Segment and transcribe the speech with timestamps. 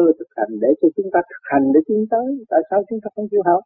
[0.00, 2.28] cơ thực hành để cho chúng ta thực hành để tiến tới.
[2.50, 3.62] Tại sao chúng ta không chịu học?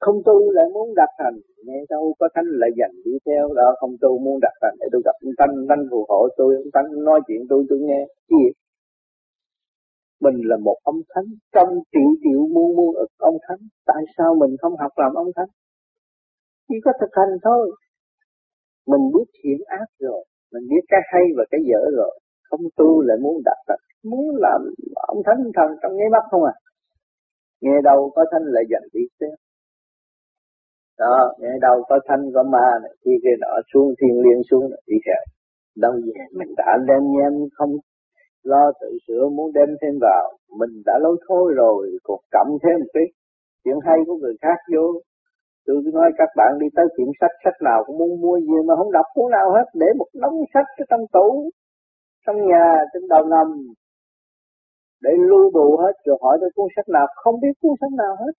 [0.00, 1.36] Không tu lại muốn đạt thành.
[1.66, 3.68] Nghe đâu có thánh lại dành đi theo đó.
[3.80, 4.76] Không tu muốn đạt thành.
[4.80, 6.50] Để tôi gặp ông tánh tánh phù hộ tôi.
[6.56, 8.00] Ông tánh nói chuyện tôi tôi nghe.
[8.28, 8.46] Gì?
[10.20, 11.28] Mình là một ông thánh.
[11.54, 13.62] Trong triệu triệu muôn muôn ức ông thánh.
[13.86, 15.48] Tại sao mình không học làm ông thánh?
[16.68, 17.70] Chỉ có thực hành thôi.
[18.86, 20.24] Mình biết thiện ác rồi.
[20.52, 22.18] Mình biết cái hay và cái dở rồi
[22.50, 24.60] không tu lại muốn đặt thành muốn làm
[24.94, 26.54] ông thánh thần trong nháy mắt không à?
[27.60, 29.30] Nghe đâu có thanh lại dành đi xem
[30.98, 34.70] đó, nghe đâu có thanh có ma này, khi cái nọ xuống thiên liên xuống
[34.86, 35.22] đi theo.
[35.76, 37.72] Đâu về, mình đã đem nhem không?
[38.42, 40.32] Lo tự sửa muốn đem thêm vào.
[40.58, 43.04] Mình đã lâu thôi rồi, còn cộng thêm một cái
[43.64, 44.86] chuyện hay của người khác vô.
[45.66, 48.58] Tôi cứ nói các bạn đi tới tiệm sách sách nào cũng muốn mua gì
[48.66, 51.50] mà không đọc cuốn nào hết, để một đống sách trong tủ
[52.26, 53.48] trong nhà, trên đầu nằm,
[55.02, 58.16] để lưu bù hết, rồi hỏi tới cuốn sách nào, không biết cuốn sách nào
[58.20, 58.32] hết.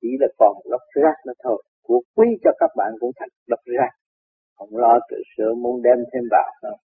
[0.00, 1.62] Chỉ là còn lót rác nữa thôi.
[1.82, 3.90] Của quý cho các bạn cũng thành lót rác.
[4.56, 6.78] Không lo tự sửa muốn đem thêm vào không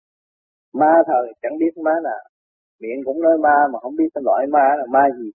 [0.72, 2.22] ma thời chẳng biết ma nào.
[2.80, 5.30] Miệng cũng nói ma mà không biết cái loại ma là ma gì.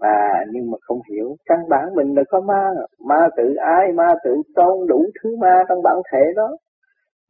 [0.00, 1.36] Mà nhưng mà không hiểu.
[1.44, 2.70] Căn bản mình là có ma.
[2.98, 6.56] Ma tự ai ma tự tôn, đủ thứ ma trong bản thể đó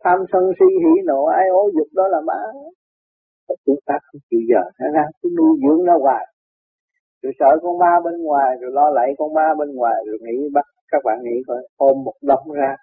[0.05, 2.41] tham sân si hỉ nộ, ai ố dục đó là má.
[3.67, 6.27] Chúng ta không chịu giờ nó ra, cứ nuôi dưỡng nó hoài.
[7.23, 10.49] Rồi sợ con ma bên ngoài, rồi lo lại con ma bên ngoài, rồi nghĩ
[10.55, 12.77] bắt các bạn nghĩ coi, ôm một đống ra,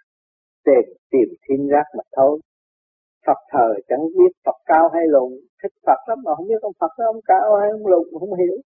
[0.66, 2.39] tìm tìm thiên rác mà thôi.
[3.27, 5.31] Phật thờ chẳng biết Phật cao hay lùn,
[5.63, 8.33] thích Phật lắm mà không biết ông Phật đó ông cao hay ông lùn, không
[8.39, 8.57] hiểu.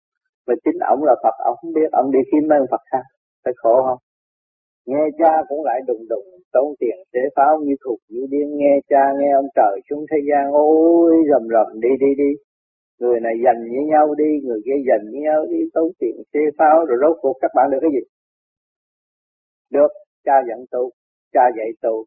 [0.47, 3.03] Mà chính ông là Phật, ông không biết, ông đi kiếm mấy ông Phật khác,
[3.43, 3.97] phải khổ không?
[4.85, 8.79] Nghe cha cũng lại đùng đùng tốn tiền chế pháo như thuộc như điên nghe
[8.89, 12.31] cha nghe ông trời xuống thế gian ôi rầm rầm đi đi đi.
[12.99, 16.39] Người này dành với nhau đi người kia dành với nhau đi tốn tiền chế
[16.57, 18.03] pháo rồi rốt cuộc các bạn được cái gì?
[19.69, 19.91] Được
[20.25, 20.91] cha dẫn tu
[21.33, 22.05] cha dạy tu.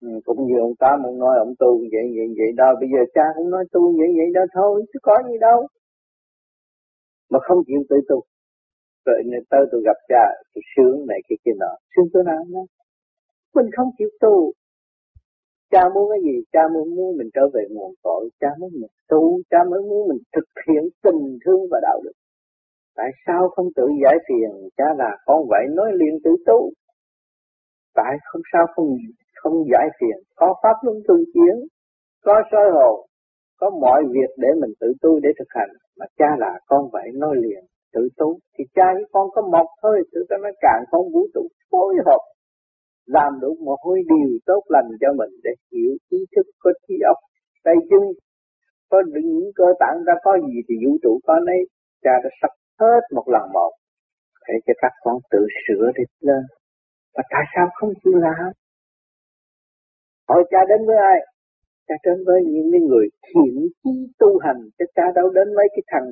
[0.00, 2.74] Ừ, cũng như ông tám ông nói ông tu vậy vậy vậy đó.
[2.80, 5.66] Bây giờ cha cũng nói tu vậy vậy đó thôi chứ có gì đâu.
[7.30, 8.22] Mà không chịu tự tu
[9.06, 10.24] rồi nên tới tôi gặp cha,
[10.54, 11.72] tôi sướng này, cái kia nọ.
[11.96, 12.62] Sướng tôi nào đó
[13.54, 14.52] mình không chịu tu.
[15.70, 16.36] Cha muốn cái gì?
[16.52, 18.28] Cha muốn muốn mình trở về nguồn cội.
[18.40, 19.40] Cha muốn mình tu.
[19.50, 22.12] Cha mới muốn mình thực hiện tình thương và đạo đức.
[22.96, 24.68] Tại sao không tự giải phiền?
[24.76, 26.70] Cha là con vậy, nói liền tự tu.
[27.94, 28.96] Tại không sao không
[29.34, 30.22] không giải phiền?
[30.36, 31.68] Có pháp luân thường chiến
[32.24, 33.06] có soi hồn,
[33.60, 35.70] có mọi việc để mình tự tu để thực hành.
[35.98, 37.64] Mà cha là con vậy, nói liền
[37.94, 41.22] tự tu, thì cha với con có một thôi, tự ta nói càng không vũ
[41.34, 42.22] trụ phối hợp,
[43.06, 46.94] làm được một hôi điều tốt lành cho mình để hiểu ý thức có trí
[47.12, 47.16] óc.
[47.64, 48.02] Tay chân
[48.90, 51.60] có những cơ tạng ra có gì thì vũ trụ có nấy,
[52.02, 52.50] cha đã sắp
[52.80, 53.72] hết một lần một.
[54.48, 56.42] Để cho các con tự sửa đi lên.
[57.14, 58.52] Và tại sao không chịu làm?
[60.28, 61.18] Hỏi cha đến với ai?
[61.88, 65.82] Cha đến với những người thiện chí tu hành, chứ cha đâu đến mấy cái
[65.86, 66.06] thằng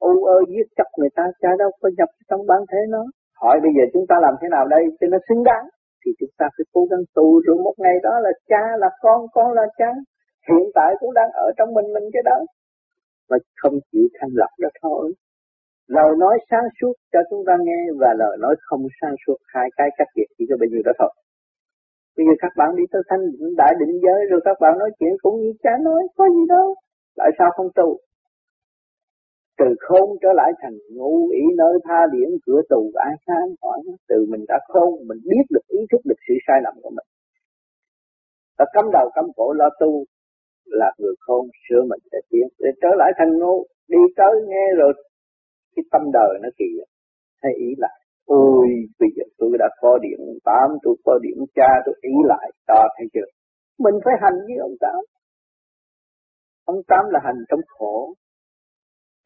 [0.00, 3.02] u ơ giết chấp người ta, cha đâu có nhập trong bản thể nó.
[3.42, 5.64] Hỏi bây giờ chúng ta làm thế nào đây cho nó xứng đáng?
[6.02, 9.26] Thì chúng ta phải cố gắng tu rồi một ngày đó là cha là con
[9.34, 9.90] con là cha.
[10.48, 12.38] Hiện tại cũng đang ở trong mình mình cái đó.
[13.30, 15.12] Mà không chịu thanh lọc đó thôi.
[15.96, 19.68] Lời nói sáng suốt cho chúng ta nghe và lời nói không sáng suốt hai
[19.76, 21.12] cái cách biệt chỉ có bao nhiêu đó thôi.
[22.16, 23.20] Bây giờ các bạn đi tới thanh
[23.56, 26.74] đại định giới rồi các bạn nói chuyện cũng như cha nói, có gì đâu.
[27.16, 27.98] Tại sao không tu?
[29.60, 33.78] Từ khôn trở lại thành ngũ ý nơi tha điển cửa tù ai sáng hỏi
[34.08, 37.08] từ mình đã khôn, mình biết được ý thức được sự sai lầm của mình.
[38.58, 40.04] Ta cắm đầu cắm cổ lo tu
[40.64, 42.48] là người khôn sửa mình để tiến.
[42.58, 44.92] Để trở lại thành ngu đi tới nghe rồi
[45.76, 46.70] cái tâm đời nó kỳ
[47.42, 48.00] hay ý lại.
[48.26, 48.68] Ôi,
[49.00, 52.88] bây giờ tôi đã có điểm tám, tôi có điểm cha, tôi ý lại đó
[52.98, 53.28] thấy chưa?
[53.78, 55.00] Mình phải hành với ông tám.
[56.64, 58.14] Ông tám là hành trong khổ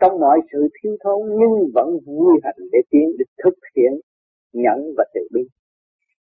[0.05, 3.93] trong mọi sự thiếu thốn, nhưng vẫn vui hạnh để tiến để thực hiện
[4.53, 5.43] nhẫn và từ bi.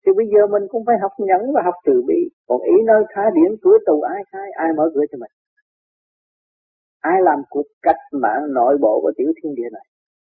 [0.07, 2.21] Thì bây giờ mình cũng phải học nhẫn và học từ bi.
[2.49, 5.31] Còn ý nơi khá điển cửa tù ai khai, ai mở cửa cho mình?
[7.01, 9.87] Ai làm cuộc cách mạng nội bộ của tiểu thiên địa này?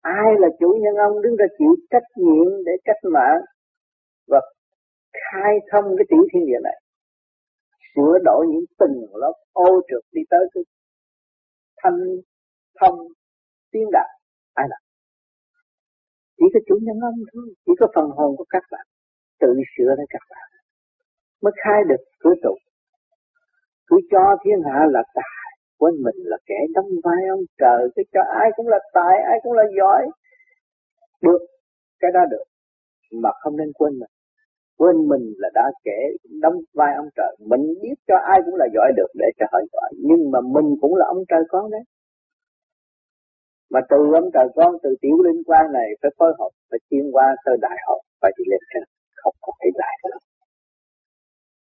[0.01, 3.41] Ai là chủ nhân ông đứng ra chịu trách nhiệm để cách mạng
[4.27, 4.41] và
[5.13, 6.81] khai thông cái tiểu thiên địa này?
[7.95, 10.63] Sửa đổi những từng lớp ô trượt đi tới cái
[11.83, 11.99] thanh
[12.79, 13.07] thông
[13.71, 14.09] tiến đạt
[14.53, 14.81] ai làm
[16.37, 18.85] chỉ có chủ nhân ông thôi, chỉ có phần hồn của các bạn,
[19.39, 20.47] tự sửa lại các bạn,
[21.43, 22.55] mới khai được cửa tụ
[23.89, 25.49] cứ cho thiên hạ là tài,
[25.79, 29.37] quên mình là kẻ đóng vai ông trời cứ cho ai cũng là tài, ai
[29.43, 30.01] cũng là giỏi.
[31.21, 31.41] Được,
[31.99, 32.43] cái đó được,
[33.21, 34.13] mà không nên quên mình.
[34.77, 35.99] Quên mình là đã kể
[36.41, 37.35] đóng vai ông trời.
[37.39, 40.75] Mình biết cho ai cũng là giỏi được để cho họ giỏi, nhưng mà mình
[40.81, 41.81] cũng là ông trời con đấy
[43.73, 47.03] mà từ ông trời con từ tiểu linh quan này phải phối hợp, phải tiến
[47.13, 48.83] qua tới đại học phải đi lên trên
[49.21, 50.19] không có thể lại được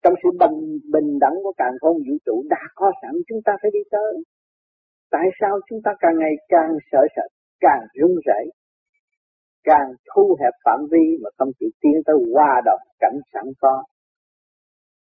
[0.05, 0.57] trong sự bình
[0.93, 4.13] bình đẳng của càng không vũ trụ đã có sẵn, chúng ta phải đi tới.
[5.11, 8.45] Tại sao chúng ta càng ngày càng sợ sệt, càng run rẩy,
[9.63, 13.83] càng thu hẹp phạm vi mà không chịu tiến tới hòa đồng cảnh sẵn có?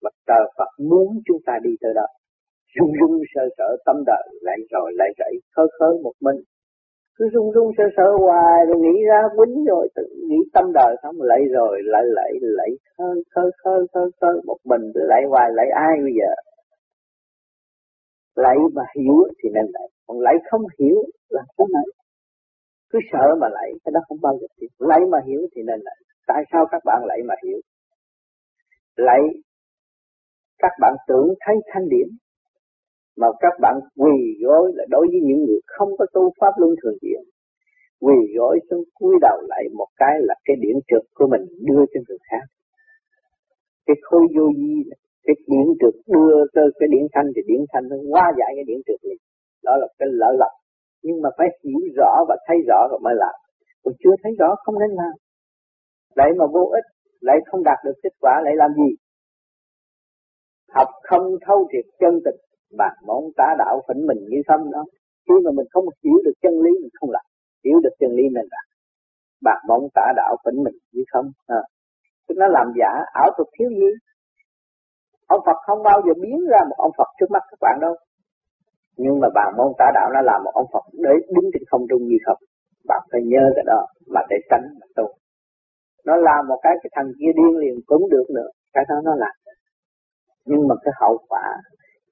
[0.02, 2.06] Mà trời Phật muốn chúng ta đi tới đó.
[2.74, 6.36] Run run sợ sợ, tâm đời lại rồi lại dậy khớ khớ một mình
[7.20, 10.96] cứ run run sợ sợ hoài, rồi nghĩ ra quýnh rồi, tự nghĩ tâm đời
[11.02, 15.48] không lại rồi, lại lại lại khơi khơi khơi khơi khơi một mình lại hoài,
[15.54, 16.32] lại ai bây giờ?
[18.36, 20.96] Lại mà hiểu thì nên lại, còn lại không hiểu
[21.28, 21.84] là sao lại
[22.90, 24.68] cứ sợ mà lại, cái đó không bao giờ hiểu.
[24.78, 25.96] Lấy mà hiểu thì nên lại.
[26.26, 27.58] Tại sao các bạn lại mà hiểu?
[28.96, 29.20] Lại,
[30.58, 32.08] các bạn tưởng thấy thanh điển
[33.20, 36.74] mà các bạn quỳ gối là đối với những người không có tu pháp luân
[36.82, 37.22] thường diện
[38.00, 41.84] quỳ gối xuống cúi đầu lại một cái là cái điểm trực của mình đưa
[41.92, 42.44] cho người khác.
[43.86, 44.74] Cái khối vô vi,
[45.26, 48.64] cái điểm trực đưa cho cái điểm thanh, thì điểm thanh nó qua giải cái
[48.66, 49.18] điểm trực này.
[49.64, 50.52] Đó là cái lỡ lộc
[51.02, 53.34] nhưng mà phải hiểu rõ và thấy rõ rồi mới làm.
[53.84, 55.14] Còn chưa thấy rõ không nên làm.
[56.14, 56.84] Lại mà vô ích,
[57.20, 58.90] lại không đạt được kết quả, lại làm gì?
[60.74, 64.84] Học không thấu triệt chân tình bàn món tá đạo phỉnh mình như không đó.
[65.28, 67.24] Khi mà mình không hiểu được chân lý, mình không làm.
[67.64, 68.66] Hiểu được chân lý mình làm.
[69.42, 71.62] Bạn mong tả đạo phỉnh mình như không à.
[72.28, 73.90] tức nó làm giả ảo thuật thiếu gì
[75.34, 77.94] ông Phật không bao giờ biến ra một ông Phật trước mắt các bạn đâu.
[78.96, 81.84] Nhưng mà bạn mong tả đạo nó làm một ông Phật để đứng trên không
[81.90, 82.38] trung như không
[82.88, 85.06] bạn phải nhớ cái đó mà để tránh mà tu.
[86.06, 88.48] Nó làm một cái cái thằng kia điên liền cũng được nữa.
[88.72, 89.34] Cái đó nó làm.
[90.44, 91.46] Nhưng mà cái hậu quả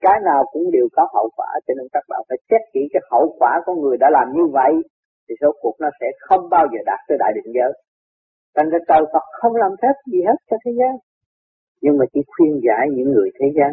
[0.01, 3.03] cái nào cũng đều có hậu quả, cho nên các bạn phải xét kỹ cái
[3.11, 4.73] hậu quả của người đã làm như vậy,
[5.29, 7.73] thì số cuộc nó sẽ không bao giờ đạt tới đại định giới.
[8.57, 10.95] Thành ra trời Phật không làm phép gì hết cho thế gian,
[11.83, 13.73] nhưng mà chỉ khuyên giải những người thế gian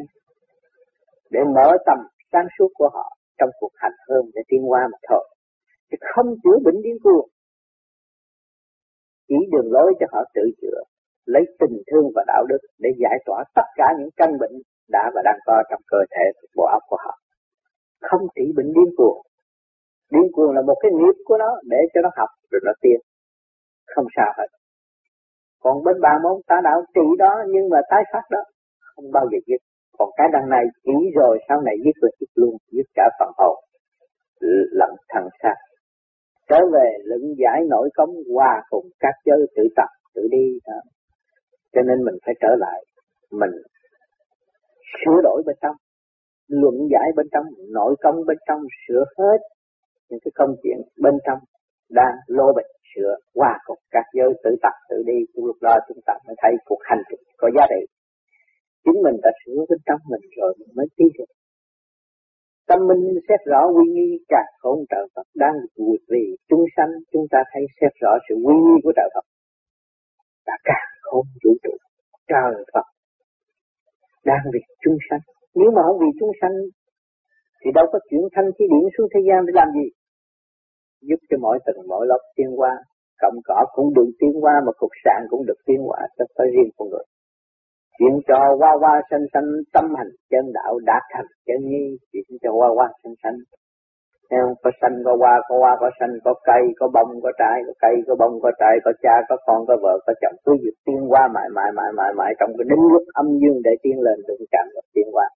[1.31, 1.99] để mở tầm
[2.31, 5.29] sáng suốt của họ trong cuộc hành hơn để tiến qua mà thôi.
[5.91, 7.27] Chứ không chữa bệnh điên cuồng.
[9.27, 10.79] Chỉ đường lối cho họ tự chữa,
[11.25, 14.51] lấy tình thương và đạo đức để giải tỏa tất cả những căn bệnh
[14.89, 17.13] đã và đang có trong cơ thể bộ óc của họ.
[18.01, 19.21] Không chỉ bệnh điên cuồng.
[20.11, 22.99] Điên cuồng là một cái nghiệp của nó để cho nó học rồi nó tiên
[23.95, 24.47] không sao hết.
[25.63, 28.39] Còn bên bà môn ta đạo trị đó nhưng mà tái phát đó
[28.79, 29.61] không bao giờ giết,
[29.97, 33.31] còn cái đằng này chỉ rồi sau này giết rồi giết luôn giết cả phần
[33.37, 33.55] hồn.
[34.71, 35.53] Lẫn thằng xa
[36.49, 40.79] trở về luận giải nội công hòa cùng các giới tự tập tự đi đó.
[41.73, 42.85] cho nên mình phải trở lại.
[43.31, 43.51] Mình
[45.01, 45.75] sửa đổi bên trong,
[46.47, 49.39] luận giải bên trong, nội công bên trong, sửa hết
[50.09, 51.39] những cái công chuyện bên trong
[51.89, 55.19] đang lô bệnh sửa qua cùng các giới tự tập, tự đi.
[55.33, 57.81] Lúc đó chúng ta mới thấy cuộc hành trình có giá trị.
[58.85, 61.25] Chính mình đã sửa bên trong mình rồi mình mới tiến được
[62.67, 66.89] tâm minh xét rõ quy nghi càng khôn trợ Phật đang vượt vì chúng sanh.
[67.11, 69.25] Chúng ta thấy xét rõ sự quy nghi của trợ Phật.
[70.47, 71.73] Đã càng khôn vũ trụ,
[72.27, 72.87] trời Phật
[74.25, 75.23] đang vì chúng sanh.
[75.59, 76.55] Nếu mà không vì chúng sanh,
[77.61, 79.87] thì đâu có chuyển thanh khí điển xuống thế gian để làm gì?
[81.09, 82.73] Giúp cho mỗi tầng mỗi lớp tiến qua
[83.21, 86.47] cộng cỏ cũng được tiến qua mà cục sạn cũng được tiến qua cho phải
[86.53, 87.05] riêng con người.
[87.99, 91.25] Chuyện cho qua qua sanh sanh tâm hành chân đạo đạt thành.
[91.47, 93.37] Chân nhi chuyện cho qua qua sanh sanh
[94.31, 97.57] theo có sanh, có qua có qua có sanh, có cây, có bông, có trái,
[97.67, 100.35] có cây, có bông, có trái, có cha, có con, có vợ, có chồng.
[100.45, 103.59] Cứ việc tiên qua mãi mãi mãi mãi mãi trong cái đinh lúc âm dương
[103.63, 105.27] để tiên lên, đừng cảm được tiên qua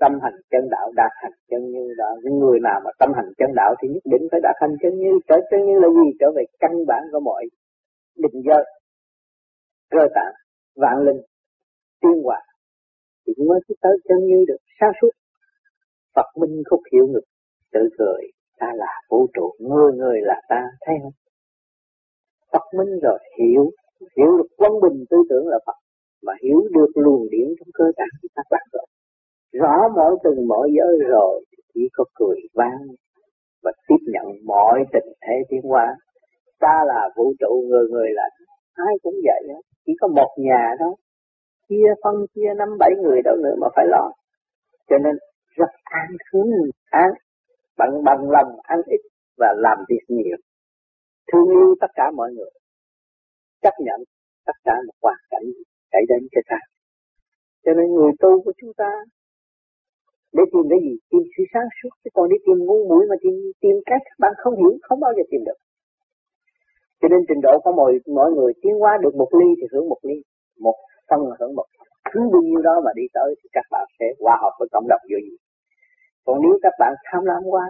[0.00, 3.30] tâm hành chân đạo đạt hành chân như đó những người nào mà tâm hành
[3.38, 6.08] chân đạo thì nhất định phải đạt hành chân như, trở chân như là gì?
[6.20, 7.44] Trở về căn bản của mọi
[8.22, 8.64] định giới
[9.90, 10.34] cơ tạng,
[10.76, 11.20] vạn linh,
[12.00, 12.40] tiên hòa
[13.26, 15.10] thì mới tới chân như được sáng suốt.
[16.16, 17.26] Phật minh khúc hiểu ngực
[17.72, 18.22] tự cười,
[18.58, 21.12] ta là vũ trụ người người là ta thấy không?
[22.52, 23.70] Phật minh rồi, hiểu.
[24.16, 25.78] Hiểu được quân bình tư tưởng là Phật,
[26.22, 28.86] mà hiểu được luồng điển trong cơ tạng của các bạn rồi.
[29.52, 32.86] Rõ mỗi từng mỗi giới rồi, chỉ có cười vang
[33.62, 35.96] và tiếp nhận mọi tình thế tiến hóa.
[36.60, 38.28] Ta là vũ trụ, người người là
[38.74, 39.60] ai cũng vậy đó.
[39.86, 40.94] chỉ có một nhà đó
[41.70, 44.12] chia phân, chia năm, bảy người đâu nữa mà phải lo.
[44.88, 45.14] Cho nên
[45.56, 46.50] rất an sướng
[46.90, 47.10] an
[47.80, 49.02] bằng bằng lòng ăn ít
[49.40, 50.38] và làm việc nhiều.
[51.28, 52.52] Thương yêu tất cả mọi người.
[53.62, 54.00] Chấp nhận
[54.46, 55.46] tất cả một hoàn cảnh
[55.92, 56.58] xảy đến cho ta.
[57.64, 58.90] Cho nên người tu của chúng ta
[60.36, 60.94] để tìm cái gì?
[61.10, 64.32] Tìm sự sáng suốt, chứ còn đi tìm ngu muội mà tìm tìm cách bạn
[64.42, 65.58] không hiểu, không bao giờ tìm được.
[67.00, 69.88] Cho nên trình độ của mọi mọi người tiến hóa được một ly thì hưởng
[69.88, 70.18] một ly,
[70.64, 70.76] một
[71.08, 71.66] phân hưởng một.
[72.12, 74.88] Cứ bao nhiêu đó mà đi tới thì các bạn sẽ hòa hợp với cộng
[74.88, 75.36] đồng vô gì
[76.26, 77.64] còn nếu các bạn tham lam quá,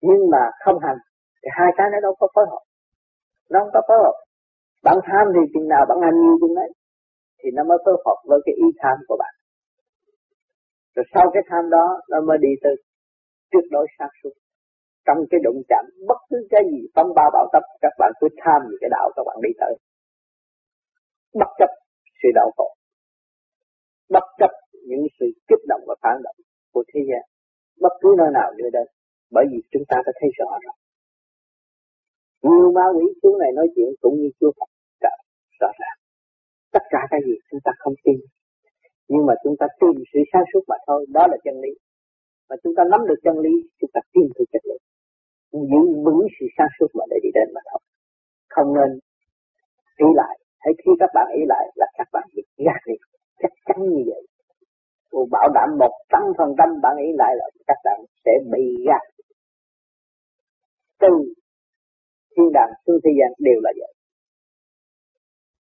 [0.00, 0.98] nhưng mà không hành,
[1.42, 2.62] thì hai cái nó đâu có phối hợp.
[3.50, 4.16] Nó không có phối hợp.
[4.82, 6.70] Bạn tham thì chừng nào bạn hành nhiều chừng đấy,
[7.38, 9.34] thì nó mới phối hợp với cái ý tham của bạn.
[10.94, 12.70] Rồi sau cái tham đó, nó mới đi từ
[13.52, 14.30] trước đối sát xuất
[15.06, 18.28] trong cái đụng chạm, bất cứ cái gì tâm ba bảo tập, các bạn cứ
[18.44, 19.74] tham về cái đạo các bạn đi tới.
[21.34, 21.70] Bất chấp
[22.22, 22.74] sự đau khổ.
[24.10, 24.50] Bất chấp
[24.88, 26.36] những sự kích động và phản động
[26.72, 27.31] của thế gian
[27.82, 28.86] bất cứ nơi nào đưa đến
[29.34, 30.76] bởi vì chúng ta đã thấy rõ rồi.
[32.42, 34.70] Nhiều ma quỷ xuống này nói chuyện cũng như chưa Phật
[35.60, 35.98] rõ ràng.
[36.72, 38.18] Tất cả cái gì chúng ta không tin,
[39.08, 41.72] nhưng mà chúng ta tin sự sáng suốt mà thôi, đó là chân lý.
[42.48, 44.76] Mà chúng ta nắm được chân lý, chúng ta tin được chân lý
[45.52, 47.80] giữ vững sự sáng suốt mà để đi đến mà thôi.
[48.48, 48.90] Không nên
[49.96, 50.38] ý lại.
[50.58, 52.94] Hãy khi các bạn ý lại là các bạn bị gạt đi
[53.42, 54.22] chắc chắn như vậy
[55.12, 58.84] tôi bảo đảm một trăm phần trăm bạn ý lại là các bạn sẽ bị
[58.86, 59.04] gạt.
[61.00, 61.08] Từ
[62.36, 63.92] thiên đàng xuống thế gian đều là vậy.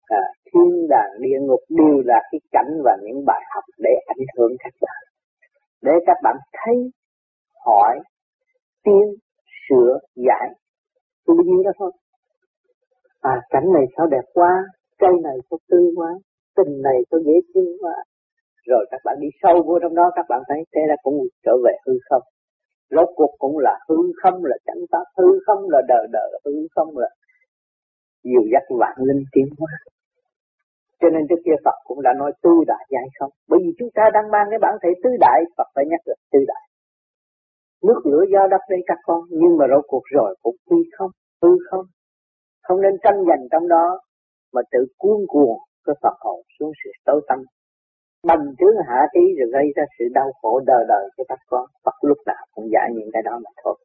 [0.08, 4.26] À, thiên đàng địa ngục đều là cái cảnh và những bài học để ảnh
[4.38, 5.02] hưởng các bạn.
[5.82, 6.76] Để các bạn thấy
[7.66, 7.98] hỏi
[8.84, 9.14] tiên
[9.68, 10.48] sửa giải.
[11.26, 11.92] Tôi nhiêu đó thôi.
[13.20, 14.64] À cảnh này sao đẹp quá
[14.98, 16.10] cây này sao tươi quá
[16.56, 17.94] tình này sao dễ thương quá
[18.70, 21.52] rồi các bạn đi sâu vô trong đó, các bạn thấy thế là cũng trở
[21.64, 22.22] về hư không.
[22.90, 26.52] Rốt cuộc cũng là hư không, là chẳng pháp hư không là đời đời hư
[26.74, 27.08] không là
[28.24, 29.72] nhiều dắt vạn linh tiến hóa.
[31.00, 33.30] Cho nên trước kia Phật cũng đã nói tư đại giải không.
[33.48, 36.14] Bởi vì chúng ta đang mang cái bản thể tứ đại, Phật phải nhắc là
[36.32, 36.64] tứ đại.
[37.82, 39.20] Nước, lửa do đất đây các con.
[39.30, 41.10] Nhưng mà rốt cuộc rồi cũng quy không,
[41.42, 41.84] hư không.
[42.62, 44.00] Không nên tranh giành trong đó,
[44.52, 47.38] mà tự cuốn cuồng cái Phật hồn xuống sự tối tâm
[48.24, 51.66] bằng chướng hạ trí rồi gây ra sự đau khổ đời đời cho các con.
[51.84, 53.76] Bất lúc nào cũng giải những cái đó mà thôi.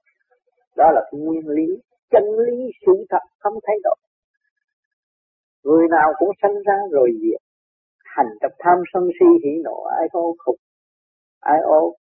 [0.77, 1.67] Đó là cái nguyên lý,
[2.11, 3.95] chân lý sự thật không thay đổi.
[5.63, 7.41] Người nào cũng sanh ra rồi diệt.
[8.05, 10.55] Hành tập tham sân si hỉ nộ, ai ô khục,
[11.39, 11.95] ai ô,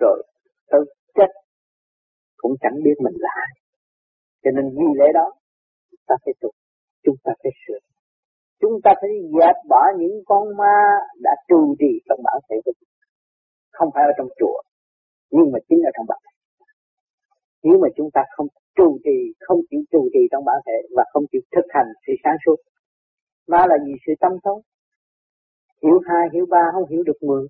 [0.00, 0.22] rồi
[0.70, 0.78] tự
[1.14, 1.30] chết
[2.36, 3.52] cũng chẳng biết mình là ai.
[4.42, 5.32] Cho nên vì lẽ đó
[5.90, 6.50] chúng ta phải tu,
[7.04, 7.78] chúng ta phải sửa
[8.60, 10.76] chúng ta phải dẹp bỏ những con ma
[11.22, 12.88] đã trù trì trong bản thể của chúng
[13.72, 14.62] không phải ở trong chùa,
[15.30, 16.30] nhưng mà chính ở trong bản thể
[17.62, 21.04] nếu mà chúng ta không trù trì, không chịu trù trì trong bản thể và
[21.12, 22.56] không chịu thực hành sự sáng suốt,
[23.48, 23.92] ma là gì?
[24.06, 24.60] Sự tâm thông
[25.82, 27.46] hiểu hai, hiểu ba, không hiểu được mười,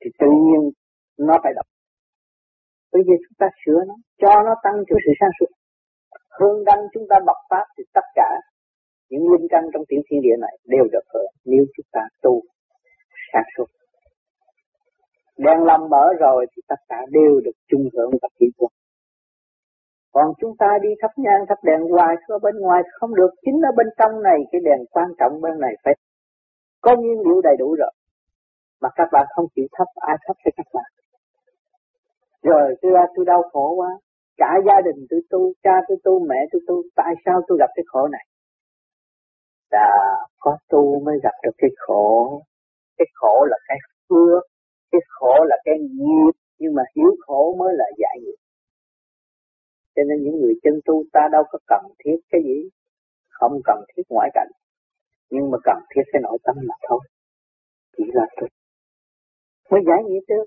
[0.00, 0.70] thì tự nhiên
[1.18, 1.66] nó phải đọc
[2.92, 5.50] bây giờ chúng ta sửa nó, cho nó tăng cho sự sáng suốt.
[6.38, 8.28] Hương đăng chúng ta bọc pháp thì tất cả
[9.14, 12.42] những linh căn trong tiểu thiên địa này đều được hưởng nếu chúng ta tu,
[13.32, 13.68] sáng suốt,
[15.38, 18.72] đèn lâm mở rồi thì tất cả đều được chung hưởng và kỹ thuật
[20.14, 23.30] còn chúng ta đi thắp nhang, thắp đèn hoài ở bên ngoài không được.
[23.44, 25.94] Chính ở bên trong này, cái đèn quan trọng bên này phải
[26.80, 27.90] có nhiên liệu đầy đủ rồi.
[28.82, 30.90] Mà các bạn không chịu thắp, ai thắp cho các bạn?
[32.42, 33.88] Rồi, tôi ra tôi đau khổ quá.
[34.36, 37.70] Cả gia đình tôi tu, cha tôi tu, mẹ tôi tu, tại sao tôi gặp
[37.74, 38.24] cái khổ này?
[39.76, 39.88] Là
[40.38, 42.42] có tu mới gặp được cái khổ.
[42.98, 43.78] Cái khổ là cái
[44.08, 44.42] phước
[44.92, 48.38] cái khổ là cái nghiệp nhưng mà hiểu khổ mới là giải nghiệp
[49.96, 52.68] cho nên những người chân tu ta đâu có cần thiết cái gì
[53.28, 54.50] không cần thiết ngoại cảnh.
[55.30, 57.00] Nhưng mà cần thiết cái nội tâm mà thôi.
[57.96, 58.48] Chỉ là tôi
[59.70, 60.44] mới giải nghĩa trước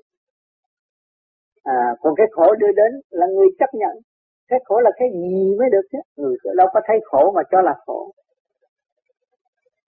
[1.63, 3.97] à, còn cái khổ đưa đến là người chấp nhận.
[4.47, 5.97] Cái khổ là cái gì mới được chứ?
[6.15, 8.11] Người đâu có thấy khổ mà cho là khổ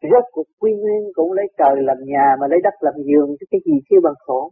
[0.01, 3.45] rất cuộc quy nguyên cũng lấy trời làm nhà mà lấy đất làm giường, chứ
[3.51, 4.51] cái gì kêu bằng khổ.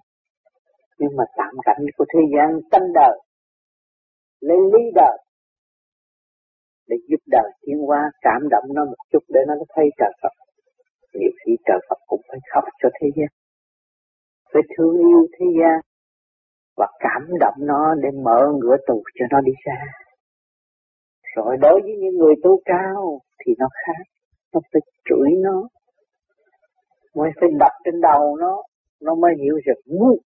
[0.99, 3.17] Nhưng mà tạm cảnh của thế gian tranh đời,
[4.39, 5.17] lấy lý đời,
[6.87, 10.33] để giúp đời tiến hóa, cảm động nó một chút để nó thấy trời Phật.
[11.13, 13.27] Nhiều khi trời Phật cũng phải khóc cho thế gian,
[14.53, 15.79] phải thương yêu thế gian
[16.77, 19.85] và cảm động nó để mở ngửa tù cho nó đi ra.
[21.35, 24.16] Rồi đối với những người tu cao thì nó khác
[24.53, 25.67] nó phải chửi nó.
[27.15, 28.63] Mới phải đập trên đầu nó
[29.01, 30.17] nó mới hiểu được ngu.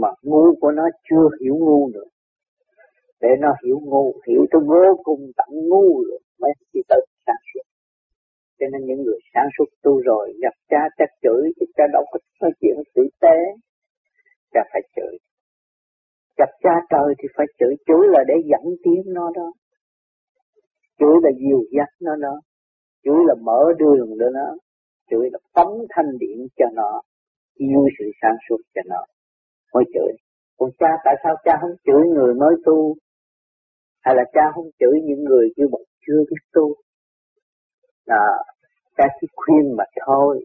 [0.00, 2.08] Mà ngu của nó chưa hiểu ngu nữa.
[3.20, 7.42] Để nó hiểu ngu, hiểu tới vô cùng tận ngu rồi, mới đi tới sáng
[7.54, 7.66] suốt.
[8.58, 12.04] Cho nên những người sáng suốt tu rồi gặp cha chắc chửi, chứ cha đâu
[12.10, 13.38] có nói chuyện tử tế.
[14.52, 15.18] Cha phải chửi.
[16.38, 19.52] Gặp cha trời thì phải chửi chửi là để dẫn tiếng nó đó
[20.98, 22.40] chửi là dìu dắt nó nó
[23.06, 24.56] chửi là mở đường cho nó.
[25.10, 27.00] Chửi là phóng thanh điện cho nó.
[27.54, 29.00] Yêu sự sáng suốt cho nó.
[29.74, 30.12] Mới chửi
[30.58, 32.94] còn cha tại sao cha không chửi người mới tu?
[34.04, 36.74] Hay là cha không chửi những người chưa bậc chưa biết tu?
[38.06, 38.22] Là
[38.96, 40.44] cha chỉ khuyên mà thôi.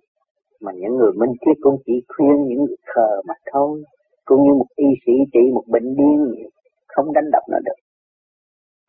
[0.62, 3.84] Mà những người minh triết cũng chỉ khuyên những người khờ mà thôi.
[4.26, 6.50] Cũng như một y sĩ trị một bệnh điên,
[6.88, 7.80] không đánh đập nó được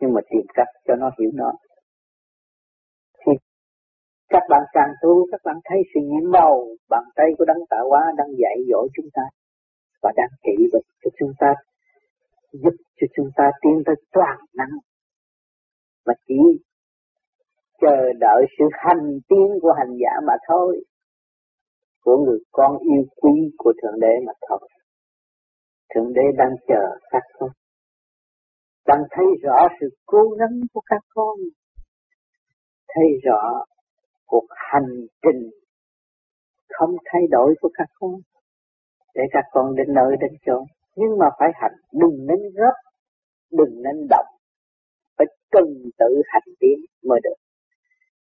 [0.02, 1.52] nhưng mà tìm cách cho nó hiểu nó.
[3.18, 3.32] Thì
[4.28, 7.88] các bạn càng tu các bạn thấy sự nhiễm màu bàn tay của đấng tạo
[7.88, 9.22] hóa đang dạy dỗ chúng ta
[10.02, 11.54] và đang trị bệnh cho chúng ta,
[12.52, 14.74] giúp cho chúng ta tiến tới toàn năng.
[16.06, 16.40] Mà chỉ
[17.80, 20.84] chờ đợi sự hành tiến của hành giả mà thôi,
[22.04, 24.68] của người con yêu quý của thượng đế mà thôi.
[25.94, 27.50] Thượng đế đang chờ các con
[28.86, 31.36] đang thấy rõ sự cố gắng của các con.
[32.94, 33.64] Thấy rõ
[34.26, 35.50] cuộc hành trình
[36.68, 38.14] không thay đổi của các con.
[39.14, 40.64] Để các con đến nơi đến chỗ.
[40.96, 42.74] Nhưng mà phải hành, đừng nên gấp
[43.52, 44.26] đừng nên động.
[45.18, 45.64] Phải cần
[45.98, 47.38] tự hành tiến mới được.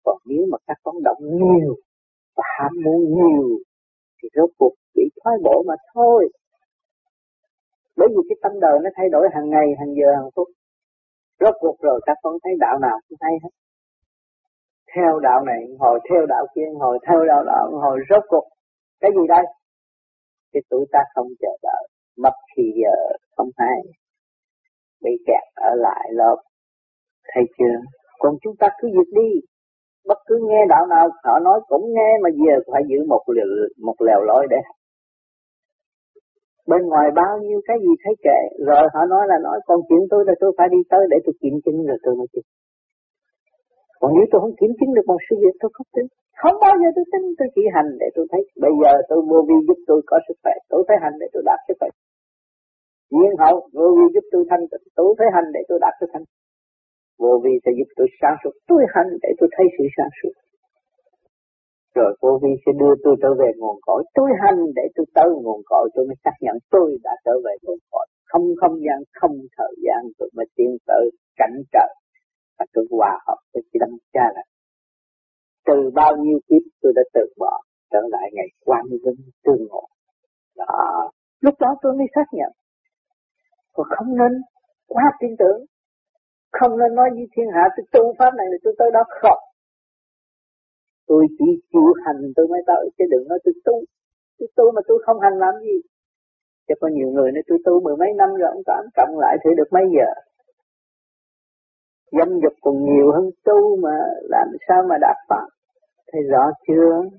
[0.03, 1.75] Còn nếu mà các con động nhiều
[2.35, 3.57] và ham muốn nhiều,
[4.17, 6.29] thì rốt cuộc bị thoái bộ mà thôi
[7.98, 10.48] bởi vì cái tâm đời nó thay đổi hàng ngày hàng giờ hàng phút.
[11.40, 13.50] Rốt cuộc rồi các con thấy đạo nào cũng hay hết.
[14.96, 18.48] Theo đạo này hồi theo đạo kia hồi theo đạo đạo hồi rốt cuộc.
[19.02, 19.46] Cái gì đây?
[20.54, 22.96] Cái tuổi ta không chờ đợi mất thì giờ
[23.36, 23.77] không hay.
[25.03, 26.38] Bị kẹt ở lại lớp
[27.34, 27.75] thấy chưa?
[28.20, 29.29] Còn chúng ta cứ việc đi.
[30.05, 33.46] Bất cứ nghe đạo nào họ nói cũng nghe mà giờ phải giữ một lều,
[33.86, 34.58] một lèo lối để
[36.72, 38.40] bên ngoài bao nhiêu cái gì thấy kệ.
[38.68, 41.34] Rồi họ nói là nói, con chuyện tôi là tôi phải đi tới để tôi
[41.42, 41.78] kiểm chứng.
[41.88, 42.46] Rồi tôi mới tin
[44.00, 46.06] còn nếu tôi không kiểm chứng được một sự việc tôi không tin.
[46.42, 47.24] Không bao giờ tôi tin.
[47.38, 48.42] Tôi chỉ hành để tôi thấy.
[48.64, 50.56] Bây giờ tôi vô vi giúp tôi có sức khỏe.
[50.72, 51.90] Tôi phải hành để tôi đạt sức khỏe.
[53.16, 54.86] Nhiên hậu, vô vi giúp tôi thanh tịnh.
[55.00, 56.25] Tôi phải hành để tôi đạt sức thanh
[57.24, 58.54] vô vi sẽ giúp tôi sáng suốt.
[58.70, 60.34] Tôi hành để tôi thấy sự sáng suốt
[61.96, 64.03] rồi vô vi sẽ đưa tôi trở về nguồn cội.
[64.14, 65.90] Tôi hành để tôi tới nguồn cội.
[65.94, 68.08] Tôi mới xác nhận tôi đã trở về nguồn cội.
[68.25, 71.03] Không không gian, không thời gian tôi mới tiến tới
[71.40, 71.92] cảnh trời.
[72.60, 74.44] Và tôi hòa hợp với cái đấng cha là
[75.68, 79.88] từ bao nhiêu kiếp tôi đã từ bỏ, trở lại ngày quan vinh tương ngộ.
[80.58, 81.10] Đó.
[81.42, 82.51] Lúc đó tôi mới xác nhận.
[83.74, 84.42] Còn không nên
[84.88, 85.66] quá tin tưởng.
[86.51, 89.45] Không nên nói với thiên hạ, tôi tu pháp này là tôi tới đó không
[91.07, 93.83] tôi chỉ chịu hành tôi mới tới, chứ đừng nói tôi tu.
[94.39, 95.77] Tôi tu mà tôi không hành làm gì.
[96.68, 99.37] Chứ có nhiều người nói tôi tu mười mấy năm rồi ông cảm cộng lại
[99.44, 100.09] thử được mấy giờ?
[102.11, 105.48] Dâm dục còn nhiều hơn tu mà làm sao mà đạt pháp
[106.11, 107.09] thấy rõ chưa?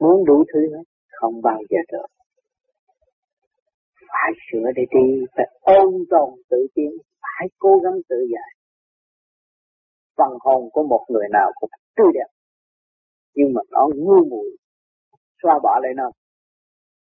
[0.00, 0.84] Muốn đủ thứ hết,
[1.20, 2.06] không bao giờ được.
[4.08, 6.90] Phải sửa để đi, phải ôn tồn tự tiến
[7.40, 8.50] phải cố gắng tự giải.
[10.16, 12.39] Phần hồn của một người nào cũng tươi đẹp
[13.40, 14.56] nhưng mà nó ngu muội,
[15.42, 16.10] xóa bỏ lại nó.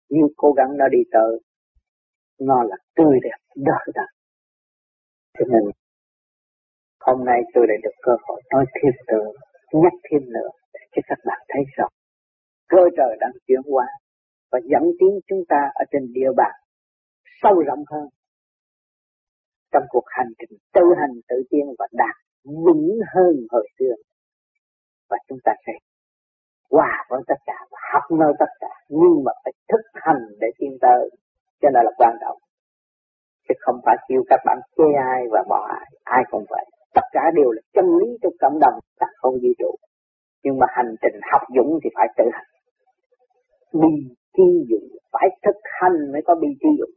[0.08, 1.40] Nhưng cố gắng nó đi tới,
[2.40, 4.06] nó là tươi đẹp đời đời
[5.38, 5.62] cho nên,
[7.00, 9.30] hôm nay tôi lại được cơ hội nói thêm nữa,
[9.72, 11.88] nhắc thêm nữa, để cho các bạn thấy rằng
[12.68, 13.86] cơ trời đang chuyển hóa,
[14.52, 16.54] và dẫn tiến chúng ta ở trên địa bàn
[17.42, 18.08] sâu rộng hơn.
[19.72, 23.94] Trong cuộc hành trình tự hành tự tiên và đạt vững hơn hồi xưa.
[25.10, 25.72] Và chúng ta sẽ
[26.70, 28.72] hòa với tất cả và học nơi tất cả.
[28.88, 31.10] Nhưng mà phải thực hành để tiến tới.
[31.60, 32.38] Cho nên là quan trọng.
[33.48, 35.86] Chứ không phải kêu các bạn chê ai và bỏ ai.
[36.04, 36.64] Ai cũng vậy.
[36.94, 38.74] Tất cả đều là chân lý trong cộng đồng.
[39.00, 39.74] Ta không di trụ.
[40.42, 42.50] Nhưng mà hành trình học dũng thì phải tự hành.
[43.80, 43.94] Bi
[44.36, 44.88] chi dũng.
[45.12, 46.94] Phải thực hành mới có bi chi dũng.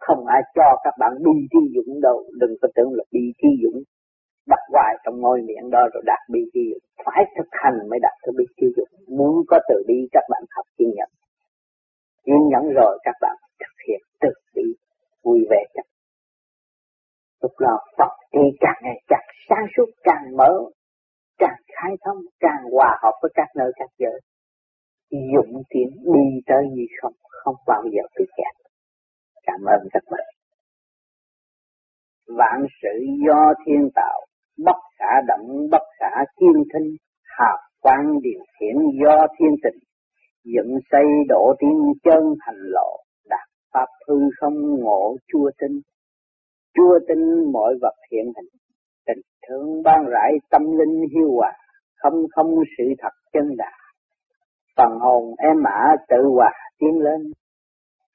[0.00, 2.24] Không ai cho các bạn bi chi dũng đâu.
[2.40, 3.82] Đừng có tưởng là bi chi dũng
[4.46, 7.98] đặt hoài trong ngôi miệng đó rồi đạt bi chi dụng phải thực hành mới
[8.02, 11.10] đạt cái bi chi dụng muốn có từ bi, các bạn học kiên nhẫn.
[12.24, 14.62] Kiên nhẫn rồi, các bạn thực hiện từ bi,
[15.22, 15.86] vui vẻ chắc
[17.46, 20.52] lúc đó, Phật thì càng ngày càng sáng suốt, càng mở,
[21.38, 24.20] càng khai thông, càng hòa hợp với các nơi, các giới.
[25.10, 28.66] Dũng tiến đi tới như không không bao giờ bị kẹt.
[29.42, 30.26] Cảm ơn các bạn.
[32.38, 34.25] Vạn sự do thiên tạo
[34.64, 36.96] bất khả động, bất khả kiên thinh
[37.38, 39.78] hạt quan điều khiển do thiên tình.
[40.44, 42.96] Dựng xây độ tiên chân thành lộ,
[43.28, 45.80] đạt pháp hư không ngộ chua tinh.
[46.74, 48.50] Chua tinh mọi vật hiện hình,
[49.06, 51.52] tình thương ban rải tâm linh hiu hòa,
[51.96, 53.72] không không sự thật chân đà.
[54.76, 57.20] Phần hồn em ả tự hòa tiến lên,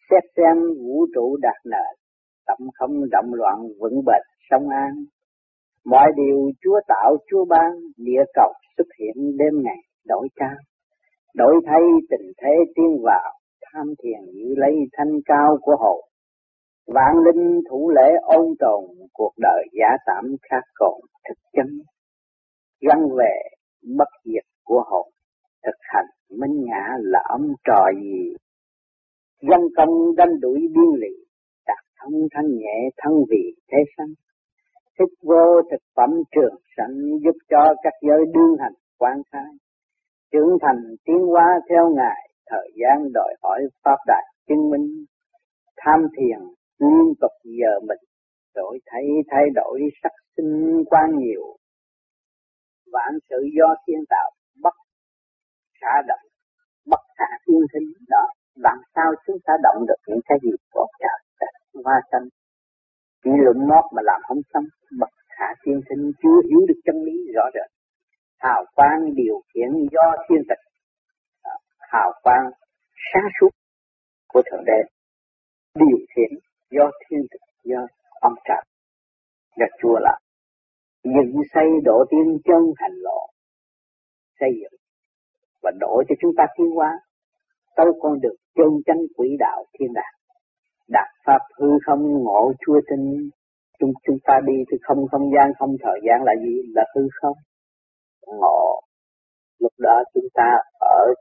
[0.09, 1.95] xét xem vũ trụ đạt nền,
[2.47, 4.91] tâm không động loạn vững bền sống an
[5.85, 10.55] mọi điều chúa tạo, chúa ban, địa cầu xuất hiện đêm ngày, đổi cao
[11.35, 16.01] đổi thay tình thế tiên vào, tham thiền giữ lấy thanh cao của hồn
[16.87, 21.67] vạn linh thủ lễ ôn tồn, cuộc đời giả tạm khác còn thực chân.
[22.81, 23.33] Răng về,
[23.97, 25.09] bất diệt của hồn
[25.65, 28.33] thực hành minh ngã là ông trò gì?
[29.41, 31.25] Dân công đánh đuổi biên lì
[31.67, 34.13] đạt thông thanh nhẹ, thân vị thế sanh
[35.01, 39.51] thích vô thực phẩm trường sanh giúp cho các giới đương hành quan khai.
[40.31, 45.05] Trưởng thành tiến hóa theo ngài, thời gian đòi hỏi pháp đại chứng minh.
[45.77, 46.39] Tham thiền
[46.79, 48.03] liên tục giờ mình,
[48.55, 51.43] đổi thay thay đổi sắc sinh quan nhiều.
[52.93, 54.31] Vạn sự do thiên tạo
[54.63, 54.73] bất
[55.81, 56.25] khả động,
[56.85, 60.87] bất khả thiên sinh đó, làm sao chúng ta động được những cái gì của
[60.99, 61.21] trời
[61.83, 62.27] hoa xanh?
[63.23, 64.63] Chỉ luận mót mà làm không xong
[65.71, 67.71] thiên sinh chưa hiểu được chân lý rõ rệt.
[68.39, 70.63] Hào quang điều khiển do thiên tịch.
[71.41, 72.51] À, hào quang
[73.13, 73.49] sáng suốt
[74.27, 74.81] của thượng đế.
[75.75, 76.39] Điều khiển
[76.71, 77.87] do thiên tịch, do
[78.21, 78.63] ông trời
[79.57, 80.19] và chùa là
[81.03, 83.27] dựng xây độ tiên chân hành lộ,
[84.39, 84.79] xây dựng
[85.63, 86.99] và đổ cho chúng ta tiến hóa.
[87.75, 90.13] Tới con được chân chánh quỹ đạo thiên đàng.
[90.87, 93.29] Đạt pháp hư không ngộ chua tinh
[93.81, 96.55] chúng chúng ta đi thì không không gian, không thời gian là gì?
[96.75, 97.37] Là hư không?
[98.27, 98.81] Ngộ.
[99.59, 101.13] Lúc đó chúng ta ở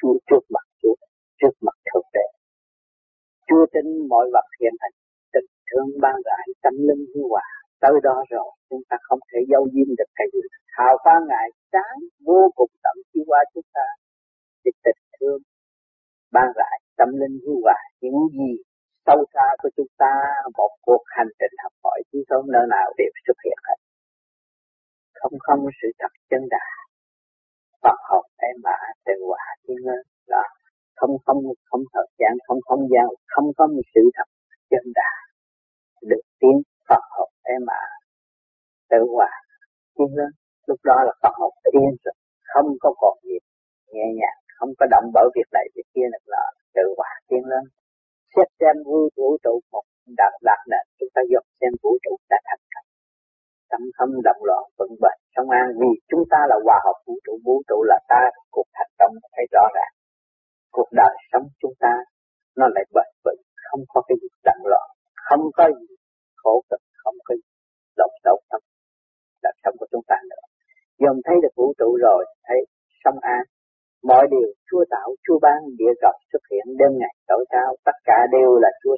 [0.00, 0.94] chúa, trước mặt chúa,
[1.40, 2.38] trước mặt thực tế
[3.48, 4.96] chúa tin mọi vật hiện hành,
[5.32, 7.48] tình thương ban rãi, tâm linh hư hòa.
[7.80, 10.40] Tới đó rồi, chúng ta không thể giấu diêm được cái gì.
[10.76, 13.86] Hào quang ngài sáng vô cùng tận chi qua chúng ta.
[14.64, 15.40] Thì tình thương
[16.32, 18.50] ban rãi, tâm linh hư hòa, những gì
[19.06, 20.14] sâu xa của chúng ta,
[20.58, 21.72] một cuộc hành trình học
[22.18, 23.78] hỏi không nơi nào đều xuất hiện hết.
[25.14, 26.68] Không không sự thật chân đà
[27.82, 30.42] Phật học em bà từ hòa thiên ngân đó.
[30.96, 34.28] Không không không thời gian, không không gian, không có một sự thật
[34.70, 35.12] chân đà
[36.10, 36.56] được tiến
[36.88, 37.82] Phật học em bà
[38.90, 39.32] tự hòa
[39.98, 40.30] thiên ngân
[40.66, 42.14] lúc đó là Phật học yên rồi.
[42.54, 43.38] Không có còn gì
[43.92, 46.18] nhẹ nhàng, không có động bởi việc này việc kia nữa.
[46.26, 47.64] Là tự hòa thiên lên
[48.36, 49.82] xét trên vũ vũ trụ một
[50.20, 52.86] đạt đạt nè chúng ta dọc xem vũ trụ đã thành công.
[53.70, 55.66] Tâm không động loạn, vững bền trong an.
[55.80, 59.12] Vì chúng ta là hòa hợp vũ trụ vũ trụ là ta, cuộc thành công
[59.32, 59.92] phải rõ ràng.
[60.76, 61.92] Cuộc đời sống chúng ta,
[62.56, 64.88] nó lại bền vững, không có cái gì động loạn,
[65.28, 65.94] không có gì
[66.42, 67.48] khổ cực, không có gì
[67.98, 68.64] lộn xộn trong
[69.42, 70.44] đời sống của chúng ta nữa.
[71.02, 72.58] Dòm thấy được vũ trụ rồi, thấy
[73.04, 73.42] sông an,
[74.10, 77.96] mọi điều chúa tạo, chúa ban, địa cầu xuất hiện, đêm ngày tối cao, tất
[78.08, 78.96] cả đều là chúa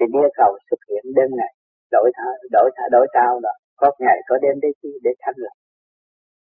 [0.00, 1.52] thì địa cầu xuất hiện đêm ngày,
[1.90, 3.50] đổi thay đổi thay đổi cao đó.
[3.76, 5.54] Có ngày, có đêm để chi, để thanh lập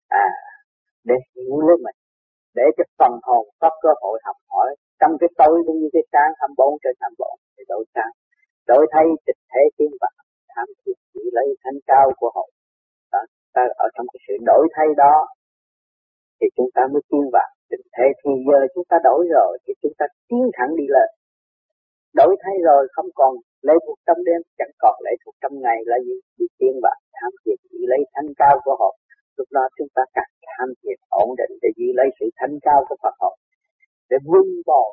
[0.08, 0.28] à
[1.04, 1.98] để hiểu lấy mình.
[2.54, 4.76] Để cho phần hồn có cơ hội học hỏi.
[5.00, 8.12] Trong cái tối cũng như cái sáng 24 trên 24 thì đổi sáng
[8.70, 10.14] đổi thay tịch thế tiên vật,
[10.54, 12.50] tham thiền, chỉ lấy thanh cao của hồn
[13.12, 13.20] đó,
[13.54, 15.26] ta ở trong cái sự đổi thay đó,
[16.40, 19.72] thì chúng ta mới tiến vào tình thế thì giờ chúng ta đổi rồi, thì
[19.82, 21.08] chúng ta tiến thẳng đi lên
[22.14, 25.78] đổi thay rồi, không còn lệ thuộc trong đêm, chẳng còn lệ thuộc trong ngày
[25.90, 26.16] là gì?
[26.38, 28.90] Đi tiên và tham thiệt chỉ lấy thanh cao của họ.
[29.36, 32.84] Lúc đó chúng ta càng tham thiệt ổn định để giữ lấy sự thanh cao
[32.88, 33.32] của Phật học.
[34.10, 34.90] Để vun bồi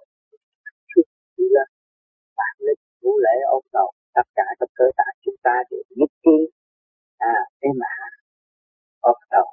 [0.95, 1.67] suốt đi lên
[2.39, 6.11] bản lĩnh vũ lễ ôn đầu tất cả các cơ tạng chúng ta đều nhất
[6.23, 6.37] trí
[7.17, 7.93] à thế mà
[8.99, 9.47] ôn đầu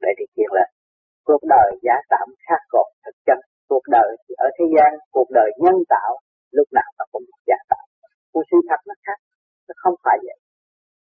[0.00, 0.66] để đi kiện là
[1.24, 5.50] cuộc đời giả tạm khác còn thực chất cuộc đời ở thế gian, cuộc đời
[5.58, 6.18] nhân tạo
[6.56, 7.86] lúc nào nó cũng giả tạo.
[8.32, 9.18] Còn sự thật nó khác,
[9.68, 10.38] nó không phải vậy.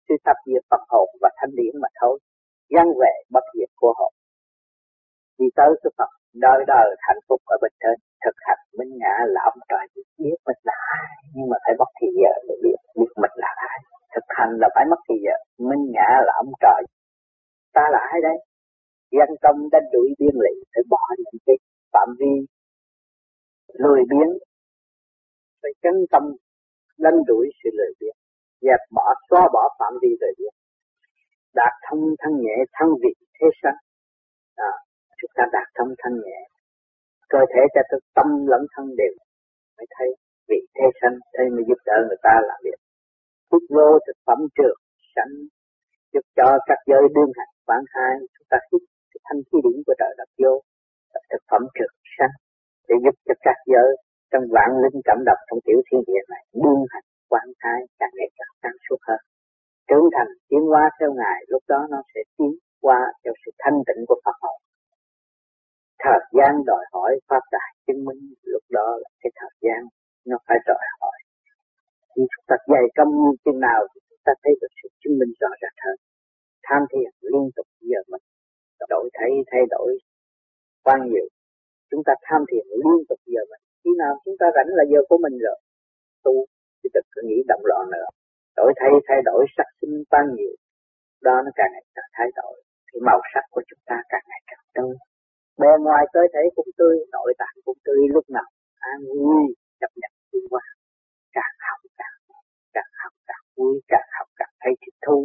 [0.09, 2.17] Sự thật về phật hồn và thanh điển mà thôi,
[2.75, 4.13] gắn về bất diệt của hồn
[5.43, 6.11] đi tới cái Phật
[6.47, 9.85] đời đời hạnh phúc ở bên trên, thực hành minh ngã là ông trời
[10.23, 11.09] biết mình là ai.
[11.35, 13.79] Nhưng mà phải mất thì giờ để biết biết mình là ai.
[14.15, 15.37] Thực hành là phải mất thì giờ,
[15.69, 16.83] minh ngã là ông trời.
[17.77, 18.37] Ta là ai đây?
[19.17, 21.57] Dân công đánh đuổi biên lị, phải bỏ những cái
[21.93, 22.33] phạm vi
[23.85, 24.31] lười biếng
[25.63, 26.23] phải chân tâm
[26.99, 28.23] đánh đuổi sự lười biếng
[28.67, 30.57] dẹp bỏ xóa bỏ phạm vi lười biếng.
[31.55, 33.79] Đạt thông thân nhẹ thân vị thế sanh.
[34.57, 34.73] À,
[35.19, 36.39] chúng ta đạt thông thân nhẹ.
[37.29, 39.15] Cơ thể cho thức tâm lẫn thân đều
[39.77, 40.09] mới thấy
[40.49, 42.81] vị thế sanh thấy mới giúp đỡ người ta làm việc.
[43.51, 44.79] Thuốc vô thực phẩm trường
[45.15, 45.33] sanh
[46.13, 49.79] giúp cho các giới đương hành bản hai chúng ta hít cái thanh khí điển
[49.87, 50.55] của trời đặt vô
[51.31, 52.35] thực phẩm trường sanh
[52.89, 53.91] để giúp cho các giới
[54.33, 58.13] trong vạn linh cảm độc trong tiểu thiên địa này, buông hành quan thái, càng
[58.17, 59.21] ngày càng sáng suốt hơn.
[59.89, 63.79] Trưởng thành, tiến hóa theo ngài, lúc đó nó sẽ tiến qua theo sự thanh
[63.87, 64.59] tịnh của Phật hội
[66.05, 69.81] thời gian đòi hỏi pháp đại chứng minh, lúc đó là cái thời gian
[70.27, 71.19] nó phải đòi hỏi.
[72.13, 75.19] Khi chúng ta dày công như thế nào thì chúng ta thấy được sự chứng
[75.19, 75.97] minh rõ ràng hơn.
[76.67, 78.25] Tham thiền liên tục giờ mình,
[78.89, 79.99] đổi thấy, thay đổi
[80.85, 81.27] quan nhiều
[81.91, 85.01] chúng ta tham thiền liên tục giờ mình khi nào chúng ta rảnh là giờ
[85.09, 85.59] của mình rồi.
[86.25, 86.35] Tu
[86.79, 88.09] thì đừng có nghĩ động loạn nữa.
[88.57, 90.55] Đổi thay thay đổi sắc sinh quan nhiều.
[91.27, 92.55] Đó nó càng ngày càng thay đổi.
[92.89, 94.95] Thì màu sắc của chúng ta càng ngày càng tươi
[95.61, 98.49] bề ngoài cơ thể cũng tươi nội tạng cũng tươi lúc nào.
[98.79, 99.43] An vui
[99.81, 100.65] chấp nhận tiến qua
[101.37, 102.17] càng học càng
[102.77, 105.19] càng học càng vui càng học càng thấy thích thú.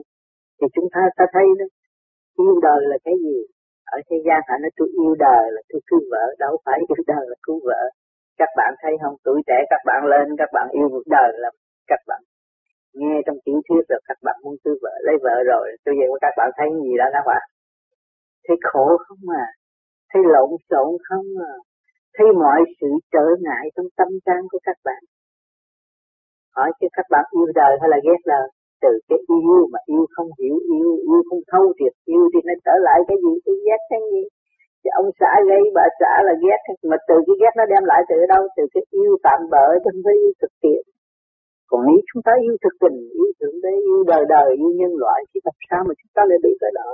[0.57, 1.65] Thì chúng ta ta thấy đó
[2.43, 3.37] yêu đời là cái gì?
[3.95, 4.55] Ở thế gian hả?
[4.61, 6.25] Nói tôi yêu đời là tôi cứu vợ.
[6.39, 7.81] Đâu phải yêu đời là cứu vợ
[8.37, 9.15] các bạn thấy không?
[9.25, 11.49] Tuổi trẻ các bạn lên, các bạn yêu cuộc đời là
[11.87, 12.21] các bạn
[12.99, 15.65] nghe trong tiểu thuyết rồi, các bạn muốn cưới vợ, lấy vợ rồi.
[15.85, 17.43] Tôi vậy các bạn thấy gì đó các bạn
[18.47, 19.47] thấy khổ không à?
[20.11, 21.53] Thấy lộn xộn không à?
[22.15, 25.01] Thấy mọi sự trở ngại trong tâm trạng của các bạn.
[26.55, 28.47] Hỏi chứ các bạn yêu đời hay là ghét đời.
[28.81, 32.53] Từ cái yêu mà yêu không hiểu, yêu yêu không thấu triệt, yêu thì nó
[32.65, 33.33] trở lại cái gì?
[33.45, 34.23] Cái ghét cái gì?
[34.87, 36.61] Thì ông xã gây bà xã là ghét.
[36.89, 38.41] Mà từ cái ghét nó đem lại từ đâu?
[38.55, 40.83] Từ cái yêu tạm bỡ trong cái yêu thực tiễn.
[41.69, 44.93] Còn nếu chúng ta yêu thực tình, yêu thượng đế, yêu đời đời, yêu nhân
[45.01, 46.91] loại, thì làm sao mà chúng ta lại bị cái đó?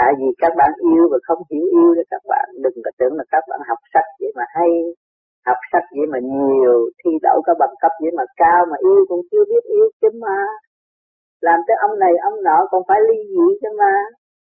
[0.00, 3.14] Tại vì các bạn yêu và không hiểu yêu thì các bạn đừng có tưởng
[3.18, 4.72] là các bạn học sách vậy mà hay,
[5.48, 9.00] học sách vậy mà nhiều, thi đậu có bằng cấp vậy mà cao mà yêu
[9.08, 10.38] cũng chưa biết yêu chứ mà.
[11.46, 13.94] Làm tới ông này, ông nọ còn phải ly dị chứ mà.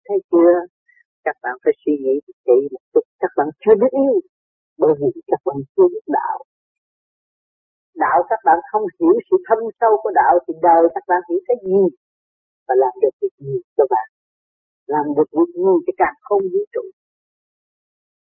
[0.09, 0.55] Thấy chưa?
[1.25, 2.15] Các bạn phải suy nghĩ
[2.47, 3.05] kỹ một chút.
[3.23, 4.15] Các bạn chưa biết yêu.
[4.83, 6.39] Bởi vì các bạn chưa biết đạo.
[8.05, 11.41] Đạo các bạn không hiểu sự thâm sâu của đạo thì đời các bạn hiểu
[11.49, 11.83] cái gì
[12.67, 14.09] và làm được việc gì cho bạn.
[14.87, 16.85] Làm được việc gì cho càng không vũ trụ.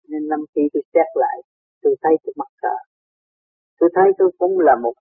[0.09, 1.37] Nên năm khi tôi xét lại,
[1.81, 2.75] tôi thấy tôi mặc cờ
[3.79, 4.93] tôi thấy tôi cũng là một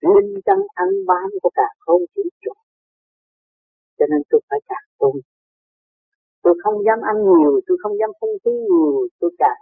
[0.00, 2.52] linh căn ăn bán của cả không vũ trụ.
[3.98, 5.16] Cho nên tôi phải càng tôn
[6.46, 9.58] tôi không dám ăn nhiều tôi không dám phung phí nhiều tôi cạn,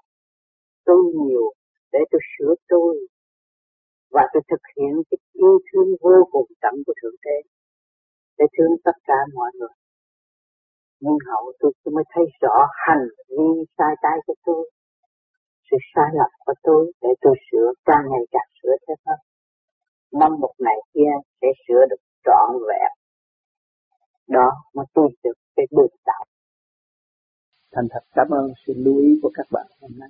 [0.85, 1.47] tôi nhiều
[1.93, 2.95] để tôi sửa tôi.
[4.11, 7.39] Và tôi thực hiện cái yêu thương vô cùng tận của thượng đế
[8.39, 9.77] để thương tất cả mọi người.
[11.01, 13.47] Nhưng hậu tôi, tôi mới thấy rõ hành vi
[13.79, 14.71] sai trái của tôi
[15.71, 19.19] sự sai lầm của tôi để tôi sửa càng ngày càng sửa thế hơn.
[20.21, 22.91] Mong một ngày kia sẽ sửa được trọn vẹn.
[24.29, 26.25] Đó mới tìm được cái đường đạo
[27.75, 30.09] thành thật cảm ơn sự lưu ý của các bạn hôm nay.